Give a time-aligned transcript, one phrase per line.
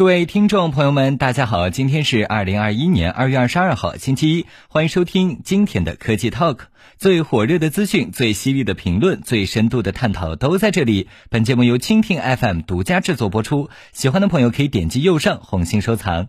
[0.00, 6.60] 各位听众朋友们，大家好，今天是二零二一年二月二十二号，星期一，欢迎收听今天的科技 Talk，
[6.96, 11.08] 最火热的资讯、最犀利的评论、最深度的探讨都在这里。
[11.28, 16.28] 本节目由蜻蜓 FM 独家制作播出，喜欢的朋友可以点击右上红心收藏。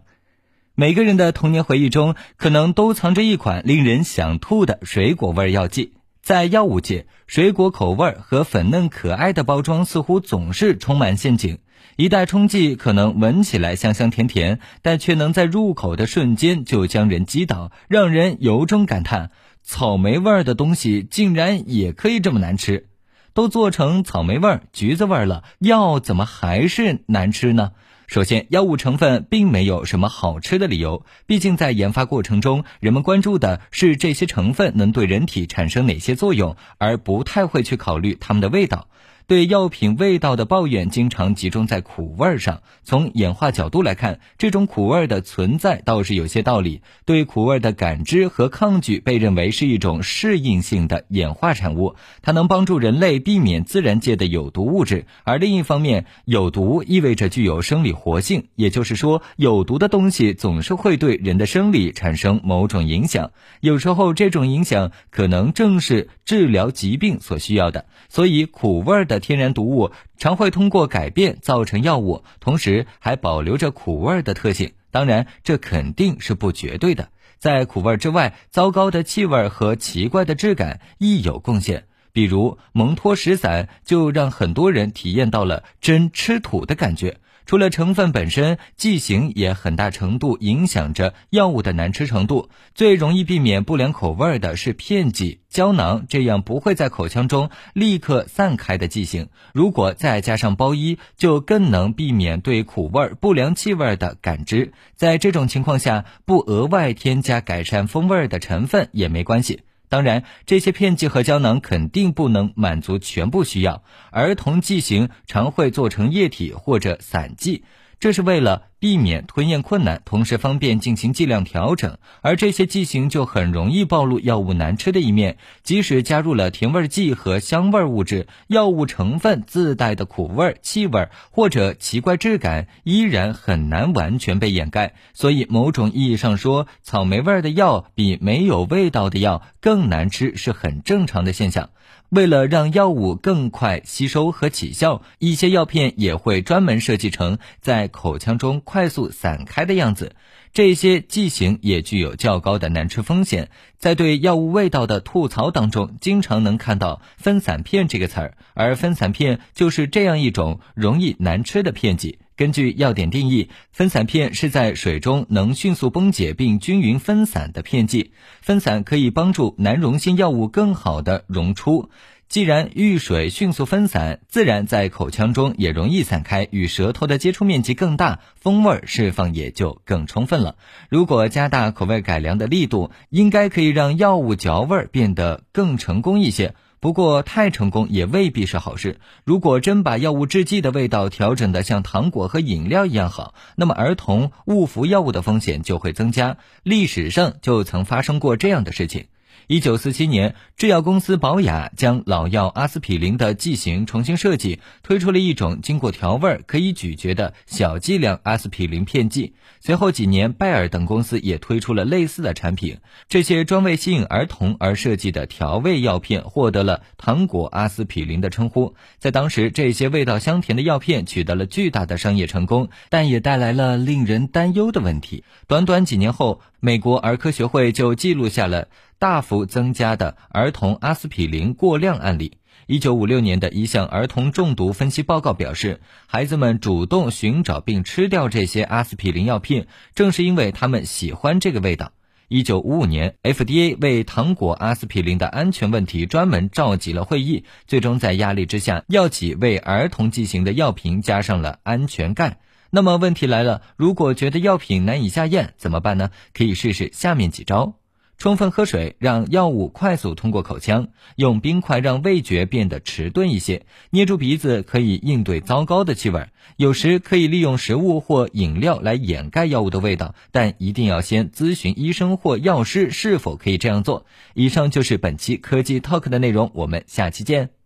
[0.76, 5.94] 每个人的童年回忆中，可能都藏着一款令人想吐的水果味药剂。
[6.22, 11.60] 在药物界，水果口味和粉嫩可爱的包装似乎总是充满陷阱。
[11.96, 19.32] 一代冲剂可能闻起来香香甜甜，但却能在入口的瞬间就将人击倒，让人由衷感叹：
[19.62, 22.88] 草莓味儿的东西竟然也可以这么难吃！
[23.34, 27.72] 都做成草莓味儿、橘子味儿了，药怎么还是难吃呢？
[28.08, 38.90] 首先，药物成分并没有什么好吃的理由，毕竟在研发过程中，人们关注的是这些成分能对人体产生哪些作用，而不太会去考虑它们的味道。
[39.28, 42.62] 对药品味道的抱怨经常集中在苦味上。
[42.84, 46.82] 从演化角度来看，这种苦味的存在倒是有些道理。
[47.06, 55.06] 对苦味的感知和抗拒被认为是一种适应性的演化产物，它能帮助人类避免自然界的有毒物质。
[55.24, 63.32] 而另一方面，有毒意味着具有生理活性，也就是说，有毒的东西总是会对人的生理产生某种影响。
[63.62, 67.86] 有时候，这种影响可能正是治疗疾病所需要的。
[68.10, 69.11] 所以，苦味的。
[69.12, 74.72] 的天然毒物常会通过改变造成药物，同时还保留着苦味的特性。
[74.90, 77.10] 当然，这肯定是不绝对的。
[77.38, 81.84] 在苦味之外，糟糕的气味和奇怪的质感亦有贡献。
[82.14, 87.18] 比如蒙脱石散，就让很多人体验到了真吃土的感觉。
[87.46, 92.50] 除了成分本身，剂型也很大程度影响着药物的难吃程度。
[92.74, 99.30] 最容易避免不良口味的是片剂、胶囊这样不会在口腔中立刻散开的剂型。
[99.54, 104.72] 如果再加上包衣，就更能避免对苦味、不良气味的感知。
[104.96, 109.62] 在这种情况下，不额外添加改善风味的成分也没关系。
[109.92, 113.84] 当然，这些片剂和胶囊肯定不能满足全部需要。
[114.12, 117.66] 儿童剂型常会做成液体或者散剂，
[118.02, 118.64] 这是为了。
[118.82, 125.38] 避免吞咽困难，同时方便进行剂量调整，而这些剂型就很容易暴露药物难吃的一面。
[125.62, 134.96] 即使加入了甜味剂和香味物质，药物成分自带的苦味、气味或者奇怪质感，依然很难完全被掩盖。
[135.14, 141.70] 所以，某种意义上说，草莓味的药比没有味道的药更难吃是很正常的现象。
[142.12, 148.62] 为了让药物更快吸收和起效，一些药片也会专门设计成在口腔中。
[148.66, 150.14] 快速散开的样子，
[150.52, 153.50] 这些剂型也具有较高的难吃风险。
[153.78, 162.20] 在对药物味道的吐槽当中，经常能看到“分散片”这个词儿，而分散片就是这样一种容易难吃的片剂。
[162.42, 168.14] 根据要点定义，分散片是在水中能迅速崩解并均匀分散的片剂。
[168.42, 171.92] 分散可以帮助难溶性药物更好的溶出。
[172.32, 180.56] 既然遇水迅速分散，自然在口腔中也容易散开，与舌头的接触面积更大，风味释放也就更充分了。
[180.88, 186.56] 如果加大口味改良的力度，应该可以让药物嚼味变得更成功一些。
[186.80, 189.02] 不过太成功也未必是好事。
[189.26, 196.38] 如果真把药物制剂的味道调整的像糖果和饮料一样好，那么儿童误服药物的风险就会增加。
[196.64, 199.08] 历史上就曾发生过这样的事情。
[199.48, 209.34] 一九四七年，制药公司宝雅将老药阿司匹林的剂型重新设计，推出了一种经过调味、可以咀嚼的小剂量阿司匹林片剂。
[209.60, 212.78] 随后几年，拜耳等公司也推出了类似的产品。
[213.10, 218.76] 这些专为吸引儿童而设计的调味药片，获得了“糖果阿司匹林”的称呼。
[218.98, 225.24] 在当时，这些味道香甜的药片取得了巨大的商业成功，但也带来了令人担忧的问题。
[225.48, 228.68] 短短几年后，美国儿科学会就记录下了。
[229.00, 232.38] 大幅增加的儿童阿司匹林过量案例。
[232.68, 239.66] 一九五六年的一项儿童中毒分析报告表示，孩子们主动寻找并吃掉这些阿司匹林药片，
[239.96, 241.94] 正是因为他们喜欢这个味道。
[242.34, 252.38] 一九五五年，FDA 为糖果阿司匹林的安全问题专门召集了会议，最终在压力之下，药企为儿童剂型的药瓶加上了安全盖。
[252.70, 256.10] 那么问题来了，如果觉得药品难以下咽怎么办呢？
[256.34, 257.81] 可以试试下面几招。
[258.22, 266.28] 充分喝水，让药物快速通过口腔；用冰块让味觉变得迟钝一些；捏住鼻子可以应对糟糕的气味。
[266.56, 274.06] 有时可以利用食物或饮料来掩盖药物的味道，但一定要先咨询医生或药师是否可以这样做。
[274.36, 277.61] 以上就是本期科技 Talk 的内容，我们下期见。